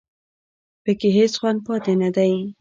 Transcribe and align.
په 0.83 0.91
کې 0.99 1.09
هېڅ 1.17 1.33
خوند 1.39 1.59
پاتې 1.67 1.93
نه 2.01 2.09
دی 2.15 2.33